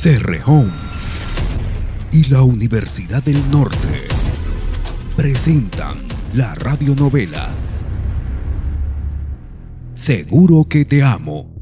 Cerrejón 0.00 0.70
y 2.12 2.22
la 2.28 2.42
Universidad 2.42 3.20
del 3.20 3.50
Norte 3.50 4.06
presentan 5.16 5.96
la 6.34 6.54
radionovela 6.54 7.48
Seguro 9.94 10.66
que 10.68 10.84
te 10.84 11.02
amo. 11.02 11.52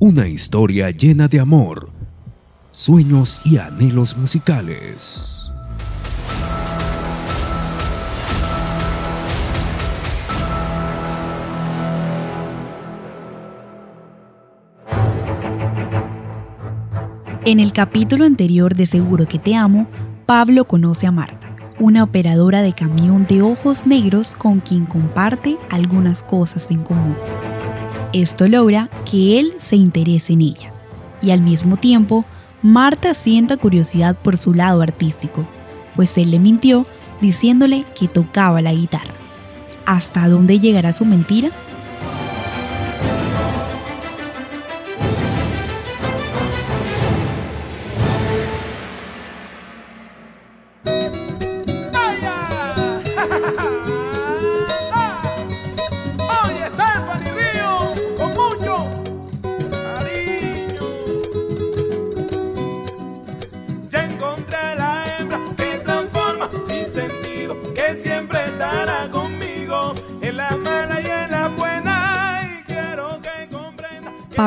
Una 0.00 0.28
historia 0.28 0.90
llena 0.90 1.28
de 1.28 1.40
amor, 1.40 1.90
sueños 2.72 3.40
y 3.42 3.56
anhelos 3.56 4.18
musicales. 4.18 5.41
En 17.44 17.58
el 17.58 17.72
capítulo 17.72 18.24
anterior 18.24 18.76
de 18.76 18.86
Seguro 18.86 19.26
que 19.26 19.40
te 19.40 19.56
amo, 19.56 19.88
Pablo 20.26 20.64
conoce 20.64 21.08
a 21.08 21.10
Marta, 21.10 21.48
una 21.80 22.04
operadora 22.04 22.62
de 22.62 22.72
camión 22.72 23.26
de 23.26 23.42
ojos 23.42 23.84
negros 23.84 24.36
con 24.36 24.60
quien 24.60 24.86
comparte 24.86 25.58
algunas 25.68 26.22
cosas 26.22 26.70
en 26.70 26.84
común. 26.84 27.16
Esto 28.12 28.46
logra 28.46 28.90
que 29.10 29.40
él 29.40 29.54
se 29.58 29.74
interese 29.74 30.34
en 30.34 30.42
ella 30.42 30.70
y 31.20 31.32
al 31.32 31.40
mismo 31.40 31.76
tiempo 31.76 32.24
Marta 32.62 33.12
sienta 33.12 33.56
curiosidad 33.56 34.16
por 34.16 34.36
su 34.36 34.54
lado 34.54 34.80
artístico, 34.80 35.44
pues 35.96 36.16
él 36.18 36.30
le 36.30 36.38
mintió 36.38 36.86
diciéndole 37.20 37.84
que 37.98 38.06
tocaba 38.06 38.62
la 38.62 38.72
guitarra. 38.72 39.14
¿Hasta 39.84 40.28
dónde 40.28 40.60
llegará 40.60 40.92
su 40.92 41.04
mentira? 41.04 41.48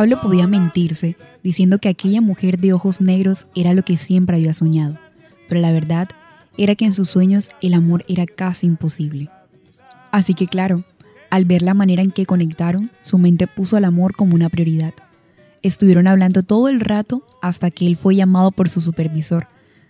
Pablo 0.06 0.22
podía 0.22 0.45
mentirse, 0.45 1.17
diciendo 1.42 1.80
que 1.80 1.89
aquella 1.89 2.22
mujer 2.22 2.59
de 2.59 2.73
ojos 2.73 3.02
negros 3.02 3.48
era 3.56 3.73
lo 3.73 3.81
que 3.81 3.98
siempre 3.98 4.36
había 4.36 4.53
soñado, 4.53 5.00
pero 5.50 5.61
la 5.61 5.72
verdad 5.72 6.09
era 6.59 6.75
que 6.75 6.86
en 6.86 6.94
sus 6.94 7.09
sueños 7.09 7.50
el 7.59 7.73
amor 7.73 8.06
era 8.08 8.28
casi 8.28 8.67
imposible. 8.67 9.31
Así 10.11 10.36
que 10.36 10.45
claro, 10.45 10.83
al 11.31 11.45
ver 11.45 11.64
la 11.64 11.73
manera 11.73 12.03
en 12.03 12.11
que 12.11 12.28
conectaron, 12.28 12.92
su 13.02 13.17
mente 13.17 13.48
puso 13.48 13.78
al 13.78 13.83
amor 13.83 14.16
como 14.16 14.36
una 14.36 14.48
prioridad. 14.48 14.94
Estuvieron 15.64 16.06
hablando 16.06 16.44
todo 16.44 16.70
el 16.70 16.81
rato 16.81 17.23
hasta 17.42 17.72
que 17.72 17.88
él 17.88 17.98
fue 17.98 18.16
llamado 18.16 18.52
por 18.52 18.70
su 18.70 18.81
supervisor. 18.81 19.45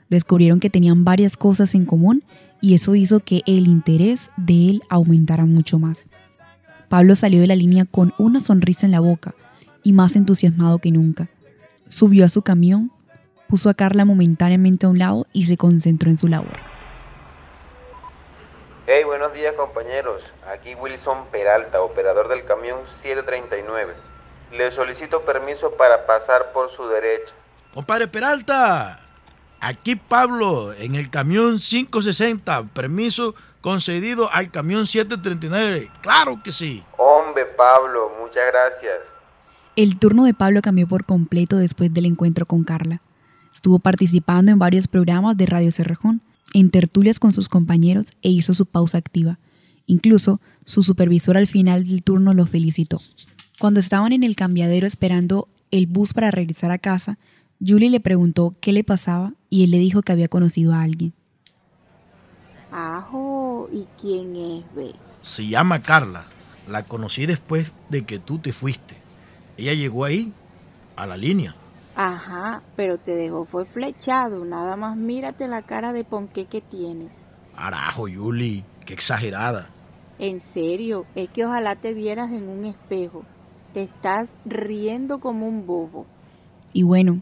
Descubrieron 0.10 0.62
que 0.62 0.70
tenían 0.70 1.04
varias 1.04 1.36
cosas 1.36 1.76
en 1.76 1.86
común 1.86 2.24
y 2.62 2.74
eso 2.74 2.96
hizo 2.96 3.20
que 3.20 3.42
el 3.48 3.68
interés 3.68 4.32
de 4.38 4.70
él 4.70 4.82
aumentara 4.88 5.46
mucho 5.46 5.78
más. 5.78 6.08
Pablo 6.88 7.18
salió 7.18 7.42
de 7.42 7.48
la 7.48 7.58
línea 7.58 7.84
con 7.84 8.14
una 8.18 8.40
sonrisa 8.40 8.86
en 8.86 8.94
la 8.94 9.02
boca 9.02 9.36
y 9.86 9.94
más 9.94 10.16
entusiasmado 10.18 10.80
que 10.80 10.92
nunca. 10.92 11.30
Subió 11.88 12.26
a 12.26 12.30
su 12.30 12.42
camión, 12.42 12.92
puso 13.48 13.70
a 13.70 13.76
Carla 13.76 14.04
momentáneamente 14.04 14.88
a 14.88 14.90
un 14.90 14.98
lado 15.00 15.28
y 15.32 15.46
se 15.46 15.56
concentró 15.56 16.10
en 16.10 16.18
su 16.18 16.28
labor. 16.28 16.58
Hey, 18.88 19.04
buenos 19.04 19.32
días 19.34 19.56
compañeros. 19.56 20.22
Aquí 20.52 20.74
Wilson 20.76 21.28
Peralta, 21.32 21.82
operador 21.82 22.28
del 22.28 22.44
camión 22.46 22.80
739. 23.04 23.94
Le 24.52 24.76
solicito 24.76 25.22
permiso 25.22 25.72
para 25.78 26.06
pasar 26.08 26.52
por 26.52 26.76
su 26.76 26.88
derecha. 26.88 27.32
Compadre 27.74 28.08
Peralta, 28.08 29.02
aquí 29.60 29.96
Pablo, 29.96 30.74
en 30.74 30.96
el 30.96 31.12
camión 31.12 31.60
560. 31.60 32.64
Permiso 32.74 33.36
concedido 33.62 34.30
al 34.32 34.50
camión 34.50 34.88
739. 34.88 35.92
Claro 36.02 36.40
que 36.44 36.52
sí. 36.52 36.84
Hombre, 36.98 37.46
Pablo, 37.46 38.12
muchas 38.20 38.46
gracias. 38.48 39.15
El 39.76 40.00
turno 40.00 40.24
de 40.24 40.34
Pablo 40.34 40.62
cambió 40.62 40.88
por 40.88 41.04
completo 41.04 41.58
después 41.58 41.94
del 41.94 42.06
encuentro 42.06 42.46
con 42.46 42.64
Carla. 42.64 43.02
Estuvo 43.54 43.80
participando 43.80 44.50
en 44.50 44.58
varios 44.58 44.88
programas 44.88 45.36
de 45.36 45.46
Radio 45.48 45.70
Cerrejón, 45.70 46.22
en 46.54 46.70
tertulias 46.70 47.20
con 47.20 47.34
sus 47.34 47.50
compañeros 47.50 48.06
e 48.22 48.30
hizo 48.30 48.54
su 48.54 48.66
pausa 48.66 48.98
activa. 48.98 49.38
Incluso 49.86 50.40
su 50.64 50.82
supervisor 50.82 51.36
al 51.36 51.48
final 51.48 51.86
del 51.86 52.04
turno 52.04 52.34
lo 52.34 52.46
felicitó. 52.46 53.02
Cuando 53.60 53.82
estaban 53.82 54.14
en 54.14 54.24
el 54.24 54.38
cambiadero 54.38 54.88
esperando 54.88 55.50
el 55.72 55.88
bus 55.88 56.14
para 56.14 56.32
regresar 56.32 56.72
a 56.72 56.78
casa, 56.78 57.18
Julie 57.60 57.90
le 57.90 58.00
preguntó 58.00 58.56
qué 58.62 58.72
le 58.72 58.86
pasaba 58.86 59.34
y 59.50 59.66
él 59.66 59.72
le 59.72 59.80
dijo 59.80 60.04
que 60.04 60.14
había 60.14 60.30
conocido 60.30 60.74
a 60.74 60.84
alguien. 60.84 61.14
Ajo, 62.72 63.70
¿y 63.74 63.86
quién 64.00 64.38
es, 64.38 64.64
ve? 64.74 64.94
Se 65.22 65.46
llama 65.46 65.82
Carla. 65.82 66.28
La 66.70 66.84
conocí 66.84 67.26
después 67.26 67.74
de 67.90 68.06
que 68.06 68.20
tú 68.20 68.40
te 68.40 68.54
fuiste. 68.54 69.05
Ella 69.58 69.74
llegó 69.74 70.06
ahí, 70.06 70.34
a 70.96 71.06
la 71.06 71.18
línea. 71.18 71.56
Ajá, 71.96 72.62
pero 72.76 72.98
te 72.98 73.16
dejó 73.16 73.46
fue 73.46 73.66
flechado. 73.66 74.44
Nada 74.44 74.76
más 74.76 74.98
mírate 74.98 75.48
la 75.48 75.62
cara 75.62 75.94
de 75.94 76.04
ponqué 76.04 76.46
que 76.46 76.62
tienes. 76.62 77.30
Arajo, 77.56 78.08
Yuli, 78.08 78.66
qué 78.86 78.94
exagerada. 78.94 79.70
En 80.20 80.40
serio, 80.40 81.06
es 81.16 81.30
que 81.30 81.46
ojalá 81.46 81.76
te 81.76 81.94
vieras 81.94 82.32
en 82.32 82.50
un 82.50 82.66
espejo. 82.66 83.24
Te 83.74 83.84
estás 83.84 84.38
riendo 84.46 85.20
como 85.20 85.48
un 85.48 85.66
bobo. 85.66 86.06
Y 86.74 86.84
bueno, 86.84 87.22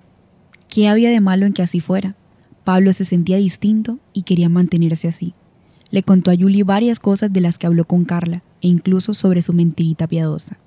¿qué 0.69 0.87
había 0.87 1.09
de 1.09 1.21
malo 1.21 1.45
en 1.45 1.53
que 1.53 1.61
así 1.61 1.79
fuera? 1.79 2.15
Pablo 2.63 2.93
se 2.93 3.05
sentía 3.05 3.37
distinto 3.37 3.99
y 4.13 4.23
quería 4.23 4.49
mantenerse 4.49 5.07
así. 5.07 5.35
Le 5.91 6.01
contó 6.01 6.31
a 6.31 6.33
Yuli 6.33 6.63
varias 6.63 6.99
cosas 6.99 7.31
de 7.31 7.41
las 7.41 7.59
que 7.59 7.67
habló 7.67 7.85
con 7.85 8.05
Carla 8.05 8.41
e 8.61 8.67
incluso 8.67 9.13
sobre 9.13 9.43
su 9.43 9.53
mentirita 9.53 10.07
piadosa. 10.07 10.57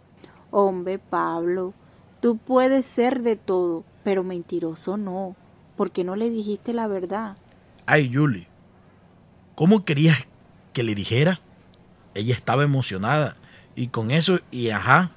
Hombre, 0.58 0.98
Pablo, 0.98 1.74
tú 2.22 2.38
puedes 2.38 2.86
ser 2.86 3.20
de 3.20 3.36
todo, 3.36 3.84
pero 4.02 4.24
mentiroso 4.24 4.96
no. 4.96 5.36
¿Por 5.76 5.90
qué 5.90 6.02
no 6.02 6.16
le 6.16 6.30
dijiste 6.30 6.72
la 6.72 6.86
verdad? 6.86 7.36
Ay, 7.84 8.10
Julie, 8.10 8.48
¿cómo 9.54 9.84
querías 9.84 10.16
que 10.72 10.82
le 10.82 10.94
dijera? 10.94 11.42
Ella 12.14 12.32
estaba 12.32 12.62
emocionada 12.62 13.36
y 13.74 13.88
con 13.88 14.10
eso, 14.10 14.38
y 14.50 14.70
ajá, 14.70 15.10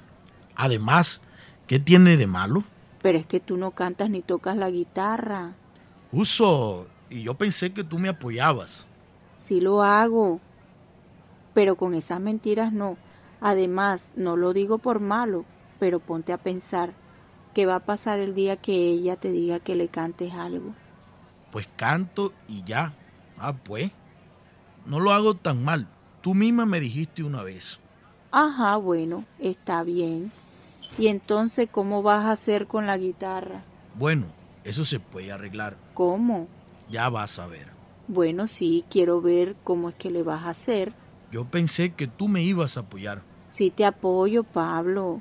además, 0.56 1.22
¿qué 1.66 1.78
tiene 1.78 2.18
de 2.18 2.26
malo? 2.26 2.64
Pero 3.00 3.16
es 3.16 3.24
que 3.24 3.40
tú 3.40 3.56
no 3.56 3.70
cantas 3.70 4.10
ni 4.10 4.20
tocas 4.20 4.58
la 4.58 4.68
guitarra. 4.68 5.54
Uso, 6.12 6.86
y 7.08 7.22
yo 7.22 7.32
pensé 7.32 7.72
que 7.72 7.82
tú 7.82 7.98
me 7.98 8.10
apoyabas. 8.10 8.84
Sí 9.38 9.62
lo 9.62 9.82
hago, 9.82 10.38
pero 11.54 11.76
con 11.76 11.94
esas 11.94 12.20
mentiras 12.20 12.74
no. 12.74 12.98
Además, 13.40 14.12
no 14.16 14.36
lo 14.36 14.52
digo 14.52 14.78
por 14.78 15.00
malo, 15.00 15.44
pero 15.78 15.98
ponte 16.00 16.32
a 16.32 16.38
pensar 16.38 16.92
qué 17.54 17.66
va 17.66 17.76
a 17.76 17.84
pasar 17.86 18.18
el 18.18 18.34
día 18.34 18.56
que 18.56 18.72
ella 18.72 19.16
te 19.16 19.32
diga 19.32 19.60
que 19.60 19.74
le 19.74 19.88
cantes 19.88 20.32
algo. 20.34 20.74
Pues 21.50 21.68
canto 21.76 22.32
y 22.46 22.62
ya. 22.64 22.94
Ah, 23.38 23.54
pues. 23.54 23.90
No 24.86 25.00
lo 25.00 25.12
hago 25.12 25.34
tan 25.34 25.64
mal. 25.64 25.88
Tú 26.20 26.34
misma 26.34 26.66
me 26.66 26.80
dijiste 26.80 27.22
una 27.22 27.42
vez. 27.42 27.80
Ajá, 28.30 28.76
bueno, 28.76 29.24
está 29.38 29.82
bien. 29.82 30.30
¿Y 30.98 31.08
entonces 31.08 31.68
cómo 31.70 32.02
vas 32.02 32.26
a 32.26 32.32
hacer 32.32 32.66
con 32.66 32.86
la 32.86 32.98
guitarra? 32.98 33.62
Bueno, 33.94 34.26
eso 34.64 34.84
se 34.84 35.00
puede 35.00 35.32
arreglar. 35.32 35.76
¿Cómo? 35.94 36.46
Ya 36.90 37.08
vas 37.08 37.38
a 37.38 37.46
ver. 37.46 37.68
Bueno, 38.06 38.46
sí, 38.46 38.84
quiero 38.90 39.20
ver 39.20 39.56
cómo 39.64 39.88
es 39.88 39.94
que 39.94 40.10
le 40.10 40.22
vas 40.22 40.44
a 40.44 40.50
hacer. 40.50 40.92
Yo 41.30 41.44
pensé 41.44 41.94
que 41.94 42.06
tú 42.06 42.28
me 42.28 42.42
ibas 42.42 42.76
a 42.76 42.80
apoyar. 42.80 43.22
Sí 43.50 43.70
te 43.70 43.84
apoyo, 43.84 44.44
Pablo, 44.44 45.20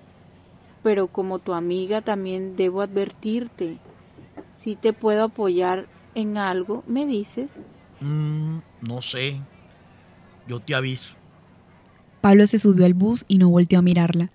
pero 0.83 1.07
como 1.07 1.39
tu 1.39 1.53
amiga 1.53 2.01
también 2.01 2.55
debo 2.55 2.81
advertirte. 2.81 3.77
Si 4.55 4.75
te 4.75 4.93
puedo 4.93 5.23
apoyar 5.25 5.87
en 6.15 6.37
algo, 6.37 6.83
¿me 6.87 7.05
dices? 7.05 7.59
Mm, 8.01 8.59
no 8.87 9.01
sé. 9.01 9.39
Yo 10.47 10.59
te 10.59 10.75
aviso. 10.75 11.15
Pablo 12.21 12.47
se 12.47 12.59
subió 12.59 12.85
al 12.85 12.93
bus 12.93 13.25
y 13.27 13.37
no 13.37 13.49
volteó 13.49 13.79
a 13.79 13.83
mirarla. 13.83 14.31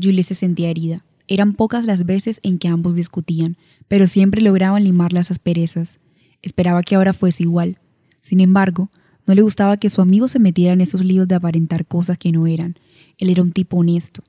Julie 0.00 0.24
se 0.24 0.34
sentía 0.34 0.70
herida. 0.70 1.04
Eran 1.26 1.52
pocas 1.52 1.84
las 1.84 2.06
veces 2.06 2.40
en 2.42 2.58
que 2.58 2.68
ambos 2.68 2.94
discutían, 2.94 3.56
pero 3.86 4.06
siempre 4.06 4.40
lograban 4.40 4.84
limar 4.84 5.12
las 5.12 5.30
asperezas. 5.30 6.00
Esperaba 6.42 6.82
que 6.82 6.94
ahora 6.94 7.12
fuese 7.12 7.42
igual. 7.42 7.78
Sin 8.20 8.40
embargo, 8.40 8.90
no 9.26 9.34
le 9.34 9.42
gustaba 9.42 9.76
que 9.76 9.90
su 9.90 10.00
amigo 10.00 10.26
se 10.26 10.38
metiera 10.38 10.72
en 10.72 10.80
esos 10.80 11.04
líos 11.04 11.28
de 11.28 11.34
aparentar 11.34 11.86
cosas 11.86 12.16
que 12.18 12.32
no 12.32 12.46
eran, 12.46 12.78
él 13.18 13.30
era 13.30 13.42
un 13.42 13.52
tipo 13.52 13.76
honesto. 13.76 14.22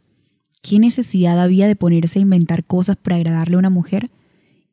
¿Qué 0.61 0.79
necesidad 0.79 1.39
había 1.39 1.67
de 1.67 1.75
ponerse 1.75 2.19
a 2.19 2.21
inventar 2.21 2.65
cosas 2.65 2.97
para 2.97 3.15
agradarle 3.15 3.55
a 3.55 3.59
una 3.59 3.69
mujer? 3.69 4.09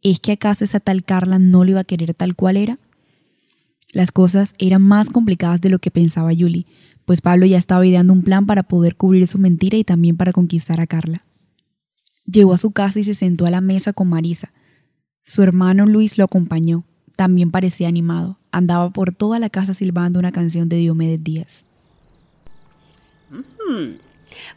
¿Es 0.03 0.21
que 0.21 0.33
acaso 0.33 0.65
esa 0.65 0.81
tal 0.81 1.05
Carla 1.05 1.39
no 1.39 1.65
le 1.65 1.73
iba 1.73 1.81
a 1.81 1.85
querer 1.85 2.15
tal 2.15 2.35
cual 2.35 2.57
era? 2.57 2.79
Las 3.93 4.11
cosas 4.11 4.55
eran 4.59 4.83
más 4.83 5.11
complicadas 5.11 5.61
de 5.61 5.71
lo 5.71 5.79
que 5.79 5.91
pensaba 5.91 6.33
Julie, 6.37 6.67
pues 7.05 7.21
Pablo 7.21 7.47
ya 7.47 7.57
estaba 7.57 7.87
ideando 7.87 8.13
un 8.13 8.23
plan 8.23 8.47
para 8.47 8.65
poder 8.65 8.97
cubrir 8.97 9.29
su 9.29 9.39
mentira 9.39 9.79
y 9.79 9.85
también 9.85 10.17
para 10.17 10.33
conquistar 10.33 10.81
a 10.81 10.87
Carla. 10.87 11.19
Llegó 12.25 12.53
a 12.53 12.59
su 12.59 12.73
casa 12.73 12.99
y 12.99 13.05
se 13.05 13.15
sentó 13.15 13.47
a 13.47 13.51
la 13.51 13.61
mesa 13.61 13.93
con 13.93 14.09
Marisa. 14.09 14.53
Su 15.23 15.43
hermano 15.43 15.87
Luis 15.87 16.19
lo 16.19 16.25
acompañó. 16.25 16.85
También 17.17 17.51
parecía 17.51 17.89
animado. 17.89 18.39
Andaba 18.51 18.91
por 18.91 19.15
toda 19.15 19.39
la 19.39 19.51
casa 19.51 19.75
silbando 19.75 20.19
una 20.19 20.33
canción 20.33 20.69
de 20.69 20.77
Diomedes 20.77 21.23
Díaz. 21.23 21.66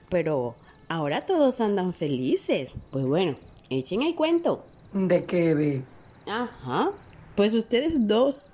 Pero 0.09 0.55
ahora 0.87 1.25
todos 1.25 1.61
andan 1.61 1.93
felices. 1.93 2.73
Pues 2.91 3.05
bueno, 3.05 3.37
echen 3.69 4.01
el 4.01 4.15
cuento. 4.15 4.65
¿De 4.93 5.25
qué 5.25 5.53
ve? 5.53 5.83
Ajá. 6.27 6.91
Pues 7.35 7.53
ustedes 7.53 8.07
dos, 8.07 8.47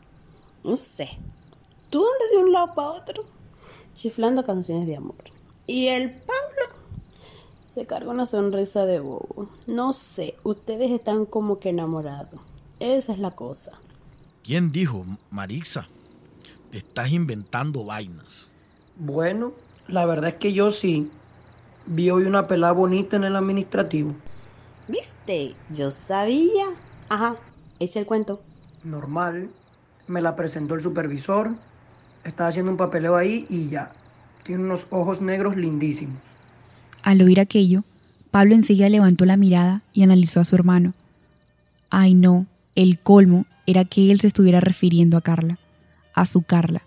no 0.63 0.77
sé. 0.77 1.09
Tú 1.89 1.99
andas 1.99 2.31
de 2.31 2.37
un 2.37 2.51
lado 2.51 2.75
para 2.75 2.89
otro, 2.89 3.23
chiflando 3.93 4.43
canciones 4.43 4.85
de 4.85 4.97
amor. 4.97 5.23
Y 5.67 5.87
el 5.87 6.11
Pablo 6.11 6.75
se 7.63 7.85
carga 7.85 8.11
una 8.11 8.25
sonrisa 8.25 8.85
de 8.85 8.99
bobo. 8.99 9.49
No 9.67 9.93
sé, 9.93 10.35
ustedes 10.43 10.91
están 10.91 11.25
como 11.25 11.59
que 11.59 11.69
enamorados. 11.69 12.41
Esa 12.79 13.13
es 13.13 13.19
la 13.19 13.31
cosa. 13.31 13.71
¿Quién 14.43 14.71
dijo, 14.71 15.05
Marixa? 15.31 15.87
Te 16.69 16.77
estás 16.77 17.11
inventando 17.11 17.85
vainas. 17.85 18.49
Bueno, 18.97 19.53
la 19.87 20.05
verdad 20.05 20.31
es 20.31 20.35
que 20.35 20.53
yo 20.53 20.71
sí. 20.71 21.11
Vi 21.85 22.09
hoy 22.09 22.23
una 22.23 22.47
pelada 22.47 22.73
bonita 22.73 23.15
en 23.15 23.23
el 23.25 23.35
administrativo. 23.35 24.15
¿Viste? 24.87 25.55
Yo 25.69 25.91
sabía. 25.91 26.65
Ajá, 27.09 27.35
echa 27.79 27.99
el 27.99 28.05
cuento. 28.05 28.41
Normal. 28.83 29.49
Me 30.07 30.21
la 30.21 30.35
presentó 30.35 30.75
el 30.75 30.81
supervisor. 30.81 31.55
Estaba 32.23 32.49
haciendo 32.49 32.71
un 32.71 32.77
papeleo 32.77 33.15
ahí 33.15 33.45
y 33.49 33.69
ya. 33.69 33.91
Tiene 34.43 34.63
unos 34.63 34.87
ojos 34.89 35.21
negros 35.21 35.55
lindísimos. 35.55 36.17
Al 37.03 37.21
oír 37.21 37.39
aquello, 37.39 37.83
Pablo 38.31 38.55
enseguida 38.55 38.89
levantó 38.89 39.25
la 39.25 39.37
mirada 39.37 39.81
y 39.93 40.03
analizó 40.03 40.39
a 40.39 40.43
su 40.45 40.55
hermano. 40.55 40.93
Ay 41.89 42.15
no, 42.15 42.47
el 42.75 42.99
colmo 42.99 43.45
era 43.65 43.85
que 43.85 44.11
él 44.11 44.19
se 44.19 44.27
estuviera 44.27 44.59
refiriendo 44.59 45.17
a 45.17 45.21
Carla, 45.21 45.57
a 46.13 46.25
su 46.25 46.41
Carla. 46.41 46.81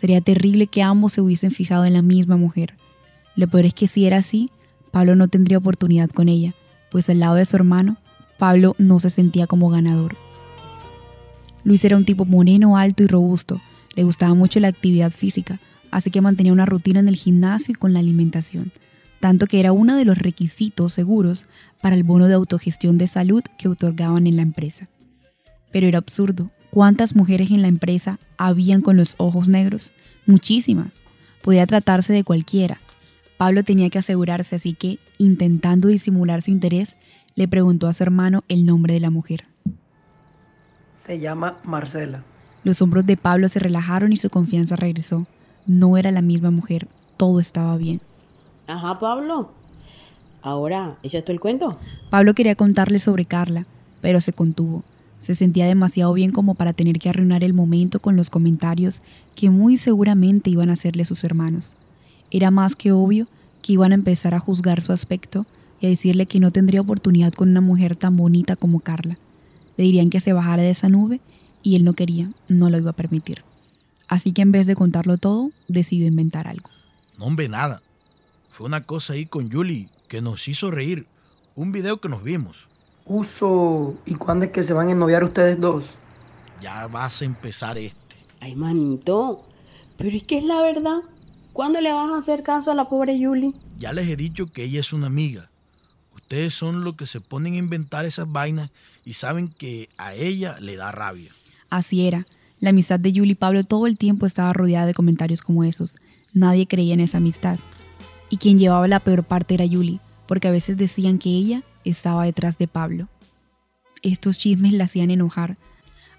Sería 0.00 0.20
terrible 0.20 0.66
que 0.66 0.82
ambos 0.82 1.12
se 1.12 1.20
hubiesen 1.20 1.50
fijado 1.50 1.84
en 1.84 1.92
la 1.92 2.02
misma 2.02 2.36
mujer. 2.36 2.74
Lo 3.36 3.48
peor 3.48 3.66
es 3.66 3.74
que 3.74 3.86
si 3.86 4.06
era 4.06 4.18
así, 4.18 4.50
Pablo 4.90 5.14
no 5.14 5.28
tendría 5.28 5.58
oportunidad 5.58 6.08
con 6.08 6.28
ella, 6.28 6.54
pues 6.90 7.10
al 7.10 7.20
lado 7.20 7.34
de 7.34 7.44
su 7.44 7.56
hermano, 7.56 7.98
Pablo 8.38 8.74
no 8.78 8.98
se 8.98 9.10
sentía 9.10 9.46
como 9.46 9.68
ganador. 9.68 10.16
Luis 11.64 11.84
era 11.84 11.96
un 11.96 12.06
tipo 12.06 12.24
moreno, 12.24 12.78
alto 12.78 13.02
y 13.02 13.06
robusto. 13.06 13.60
Le 13.94 14.04
gustaba 14.04 14.34
mucho 14.34 14.60
la 14.60 14.68
actividad 14.68 15.10
física, 15.10 15.60
así 15.90 16.10
que 16.10 16.22
mantenía 16.22 16.52
una 16.52 16.66
rutina 16.66 17.00
en 17.00 17.08
el 17.08 17.16
gimnasio 17.16 17.72
y 17.72 17.74
con 17.74 17.92
la 17.92 17.98
alimentación, 17.98 18.72
tanto 19.20 19.46
que 19.46 19.60
era 19.60 19.72
uno 19.72 19.96
de 19.96 20.06
los 20.06 20.16
requisitos 20.16 20.94
seguros 20.94 21.46
para 21.82 21.96
el 21.96 22.02
bono 22.02 22.28
de 22.28 22.34
autogestión 22.34 22.96
de 22.96 23.06
salud 23.06 23.42
que 23.58 23.68
otorgaban 23.68 24.26
en 24.26 24.36
la 24.36 24.42
empresa. 24.42 24.88
Pero 25.70 25.86
era 25.86 25.98
absurdo. 25.98 26.50
¿Cuántas 26.70 27.16
mujeres 27.16 27.50
en 27.50 27.62
la 27.62 27.68
empresa 27.68 28.20
habían 28.36 28.80
con 28.80 28.96
los 28.96 29.14
ojos 29.18 29.48
negros? 29.48 29.90
Muchísimas. 30.26 31.02
Podía 31.42 31.66
tratarse 31.66 32.12
de 32.12 32.22
cualquiera. 32.22 32.78
Pablo 33.36 33.64
tenía 33.64 33.90
que 33.90 33.98
asegurarse, 33.98 34.56
así 34.56 34.74
que, 34.74 34.98
intentando 35.18 35.88
disimular 35.88 36.42
su 36.42 36.52
interés, 36.52 36.94
le 37.34 37.48
preguntó 37.48 37.88
a 37.88 37.92
su 37.92 38.02
hermano 38.04 38.44
el 38.48 38.66
nombre 38.66 38.94
de 38.94 39.00
la 39.00 39.10
mujer. 39.10 39.46
Se 40.94 41.18
llama 41.18 41.56
Marcela. 41.64 42.22
Los 42.62 42.82
hombros 42.82 43.06
de 43.06 43.16
Pablo 43.16 43.48
se 43.48 43.58
relajaron 43.58 44.12
y 44.12 44.16
su 44.16 44.30
confianza 44.30 44.76
regresó. 44.76 45.26
No 45.66 45.96
era 45.96 46.12
la 46.12 46.22
misma 46.22 46.50
mujer, 46.50 46.86
todo 47.16 47.40
estaba 47.40 47.76
bien. 47.78 48.00
Ajá, 48.68 48.98
Pablo. 48.98 49.52
Ahora, 50.42 50.98
¿echa 51.02 51.24
tú 51.24 51.32
el 51.32 51.40
cuento? 51.40 51.78
Pablo 52.10 52.34
quería 52.34 52.54
contarle 52.54 52.98
sobre 52.98 53.24
Carla, 53.24 53.66
pero 54.00 54.20
se 54.20 54.32
contuvo. 54.32 54.84
Se 55.20 55.34
sentía 55.34 55.66
demasiado 55.66 56.14
bien 56.14 56.32
como 56.32 56.54
para 56.54 56.72
tener 56.72 56.98
que 56.98 57.10
arruinar 57.10 57.44
el 57.44 57.52
momento 57.52 58.00
con 58.00 58.16
los 58.16 58.30
comentarios 58.30 59.02
que 59.34 59.50
muy 59.50 59.76
seguramente 59.76 60.48
iban 60.48 60.70
a 60.70 60.72
hacerle 60.72 61.04
sus 61.04 61.22
hermanos. 61.24 61.76
Era 62.30 62.50
más 62.50 62.74
que 62.74 62.90
obvio 62.90 63.28
que 63.60 63.74
iban 63.74 63.92
a 63.92 63.96
empezar 63.96 64.34
a 64.34 64.40
juzgar 64.40 64.80
su 64.80 64.92
aspecto 64.92 65.44
y 65.78 65.86
a 65.86 65.90
decirle 65.90 66.24
que 66.24 66.40
no 66.40 66.50
tendría 66.50 66.80
oportunidad 66.80 67.34
con 67.34 67.50
una 67.50 67.60
mujer 67.60 67.96
tan 67.96 68.16
bonita 68.16 68.56
como 68.56 68.80
Carla. 68.80 69.18
Le 69.76 69.84
dirían 69.84 70.08
que 70.08 70.20
se 70.20 70.32
bajara 70.32 70.62
de 70.62 70.70
esa 70.70 70.88
nube 70.88 71.20
y 71.62 71.76
él 71.76 71.84
no 71.84 71.92
quería, 71.92 72.30
no 72.48 72.70
lo 72.70 72.78
iba 72.78 72.92
a 72.92 72.96
permitir. 72.96 73.44
Así 74.08 74.32
que 74.32 74.40
en 74.40 74.52
vez 74.52 74.66
de 74.66 74.74
contarlo 74.74 75.18
todo, 75.18 75.50
decidió 75.68 76.06
inventar 76.06 76.48
algo. 76.48 76.70
No, 77.18 77.26
hombre, 77.26 77.46
nada. 77.50 77.82
Fue 78.48 78.66
una 78.66 78.84
cosa 78.84 79.12
ahí 79.12 79.26
con 79.26 79.52
Julie 79.52 79.90
que 80.08 80.22
nos 80.22 80.48
hizo 80.48 80.70
reír. 80.70 81.06
Un 81.54 81.72
video 81.72 82.00
que 82.00 82.08
nos 82.08 82.24
vimos. 82.24 82.69
Uso. 83.04 83.94
¿Y 84.06 84.14
cuándo 84.14 84.46
es 84.46 84.52
que 84.52 84.62
se 84.62 84.72
van 84.72 84.88
a 84.88 84.92
ennoviar 84.92 85.24
ustedes 85.24 85.60
dos? 85.60 85.96
Ya 86.60 86.86
vas 86.86 87.22
a 87.22 87.24
empezar 87.24 87.78
este. 87.78 88.16
Ay, 88.40 88.54
manito. 88.56 89.44
Pero 89.96 90.16
es 90.16 90.22
que 90.22 90.38
es 90.38 90.44
la 90.44 90.62
verdad. 90.62 91.00
¿Cuándo 91.52 91.80
le 91.80 91.92
vas 91.92 92.10
a 92.10 92.18
hacer 92.18 92.42
caso 92.42 92.70
a 92.70 92.74
la 92.74 92.88
pobre 92.88 93.18
Julie? 93.22 93.52
Ya 93.78 93.92
les 93.92 94.08
he 94.08 94.16
dicho 94.16 94.50
que 94.50 94.64
ella 94.64 94.80
es 94.80 94.92
una 94.92 95.08
amiga. 95.08 95.50
Ustedes 96.14 96.54
son 96.54 96.84
los 96.84 96.94
que 96.94 97.06
se 97.06 97.20
ponen 97.20 97.54
a 97.54 97.58
inventar 97.58 98.04
esas 98.04 98.30
vainas 98.30 98.70
y 99.04 99.14
saben 99.14 99.48
que 99.48 99.88
a 99.98 100.14
ella 100.14 100.58
le 100.60 100.76
da 100.76 100.92
rabia. 100.92 101.32
Así 101.70 102.06
era. 102.06 102.26
La 102.60 102.70
amistad 102.70 103.00
de 103.00 103.10
Julie 103.10 103.32
y 103.32 103.34
Pablo 103.34 103.64
todo 103.64 103.86
el 103.86 103.98
tiempo 103.98 104.26
estaba 104.26 104.52
rodeada 104.52 104.86
de 104.86 104.94
comentarios 104.94 105.42
como 105.42 105.64
esos. 105.64 105.96
Nadie 106.32 106.68
creía 106.68 106.94
en 106.94 107.00
esa 107.00 107.18
amistad. 107.18 107.58
Y 108.28 108.36
quien 108.36 108.58
llevaba 108.58 108.86
la 108.86 109.00
peor 109.00 109.24
parte 109.24 109.54
era 109.54 109.66
Julie, 109.66 110.00
porque 110.28 110.46
a 110.46 110.52
veces 110.52 110.76
decían 110.76 111.18
que 111.18 111.30
ella 111.30 111.62
estaba 111.84 112.24
detrás 112.24 112.58
de 112.58 112.68
Pablo. 112.68 113.08
Estos 114.02 114.38
chismes 114.38 114.72
la 114.72 114.84
hacían 114.84 115.10
enojar. 115.10 115.56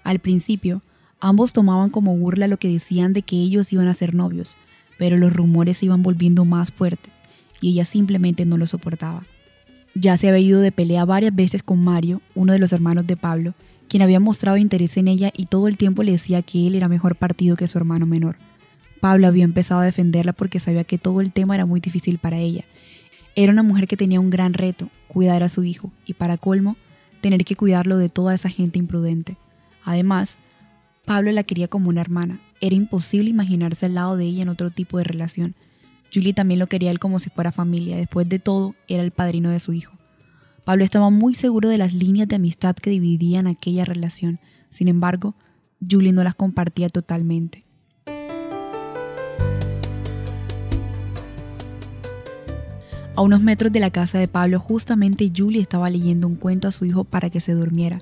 Al 0.04 0.18
principio, 0.18 0.82
ambos 1.20 1.52
tomaban 1.52 1.90
como 1.90 2.16
burla 2.16 2.48
lo 2.48 2.58
que 2.58 2.68
decían 2.68 3.12
de 3.12 3.22
que 3.22 3.36
ellos 3.36 3.72
iban 3.72 3.88
a 3.88 3.94
ser 3.94 4.14
novios, 4.14 4.56
pero 4.98 5.16
los 5.16 5.32
rumores 5.32 5.78
se 5.78 5.86
iban 5.86 6.02
volviendo 6.02 6.44
más 6.44 6.70
fuertes 6.70 7.12
y 7.60 7.70
ella 7.70 7.84
simplemente 7.84 8.44
no 8.44 8.56
lo 8.56 8.66
soportaba. 8.66 9.22
Ya 9.94 10.16
se 10.16 10.28
había 10.28 10.40
ido 10.40 10.60
de 10.60 10.72
pelea 10.72 11.04
varias 11.04 11.34
veces 11.34 11.62
con 11.62 11.82
Mario, 11.82 12.20
uno 12.34 12.52
de 12.52 12.58
los 12.58 12.72
hermanos 12.72 13.06
de 13.06 13.16
Pablo, 13.16 13.54
quien 13.88 14.02
había 14.02 14.20
mostrado 14.20 14.56
interés 14.56 14.96
en 14.96 15.06
ella 15.08 15.32
y 15.36 15.46
todo 15.46 15.68
el 15.68 15.76
tiempo 15.76 16.02
le 16.02 16.12
decía 16.12 16.42
que 16.42 16.66
él 16.66 16.74
era 16.74 16.88
mejor 16.88 17.16
partido 17.16 17.56
que 17.56 17.68
su 17.68 17.78
hermano 17.78 18.06
menor. 18.06 18.36
Pablo 19.00 19.26
había 19.26 19.44
empezado 19.44 19.80
a 19.80 19.84
defenderla 19.84 20.32
porque 20.32 20.60
sabía 20.60 20.84
que 20.84 20.96
todo 20.96 21.20
el 21.20 21.32
tema 21.32 21.54
era 21.54 21.66
muy 21.66 21.80
difícil 21.80 22.18
para 22.18 22.38
ella. 22.38 22.64
Era 23.34 23.52
una 23.52 23.62
mujer 23.62 23.88
que 23.88 23.96
tenía 23.96 24.20
un 24.20 24.30
gran 24.30 24.52
reto, 24.52 24.88
cuidar 25.08 25.42
a 25.42 25.48
su 25.48 25.64
hijo, 25.64 25.90
y 26.06 26.14
para 26.14 26.36
colmo, 26.36 26.76
tener 27.20 27.44
que 27.44 27.56
cuidarlo 27.56 27.96
de 27.96 28.08
toda 28.08 28.34
esa 28.34 28.50
gente 28.50 28.78
imprudente. 28.78 29.36
Además, 29.84 30.36
Pablo 31.06 31.32
la 31.32 31.42
quería 31.42 31.68
como 31.68 31.88
una 31.88 32.00
hermana. 32.00 32.40
Era 32.60 32.74
imposible 32.74 33.30
imaginarse 33.30 33.86
al 33.86 33.94
lado 33.94 34.16
de 34.16 34.24
ella 34.24 34.42
en 34.42 34.48
otro 34.48 34.70
tipo 34.70 34.98
de 34.98 35.04
relación. 35.04 35.54
Julie 36.12 36.34
también 36.34 36.60
lo 36.60 36.66
quería 36.66 36.90
él 36.90 36.98
como 36.98 37.18
si 37.18 37.30
fuera 37.30 37.52
familia. 37.52 37.96
Después 37.96 38.28
de 38.28 38.38
todo, 38.38 38.74
era 38.86 39.02
el 39.02 39.10
padrino 39.10 39.50
de 39.50 39.60
su 39.60 39.72
hijo. 39.72 39.94
Pablo 40.64 40.84
estaba 40.84 41.10
muy 41.10 41.34
seguro 41.34 41.68
de 41.68 41.78
las 41.78 41.92
líneas 41.92 42.28
de 42.28 42.36
amistad 42.36 42.76
que 42.76 42.90
dividían 42.90 43.46
aquella 43.46 43.84
relación. 43.84 44.38
Sin 44.70 44.88
embargo, 44.88 45.34
Julie 45.90 46.12
no 46.12 46.22
las 46.22 46.34
compartía 46.34 46.88
totalmente. 46.88 47.61
A 53.14 53.20
unos 53.20 53.42
metros 53.42 53.70
de 53.70 53.80
la 53.80 53.90
casa 53.90 54.18
de 54.18 54.26
Pablo, 54.26 54.58
justamente 54.58 55.30
Julie 55.36 55.60
estaba 55.60 55.90
leyendo 55.90 56.26
un 56.26 56.36
cuento 56.36 56.66
a 56.66 56.72
su 56.72 56.86
hijo 56.86 57.04
para 57.04 57.28
que 57.28 57.40
se 57.40 57.52
durmiera. 57.52 58.00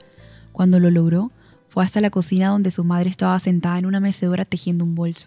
Cuando 0.52 0.78
lo 0.78 0.88
logró, 0.88 1.32
fue 1.66 1.84
hasta 1.84 2.00
la 2.00 2.10
cocina 2.10 2.48
donde 2.48 2.70
su 2.70 2.84
madre 2.84 3.10
estaba 3.10 3.38
sentada 3.40 3.78
en 3.78 3.86
una 3.86 3.98
mecedora 3.98 4.44
tejiendo 4.44 4.84
un 4.84 4.94
bolso. 4.94 5.26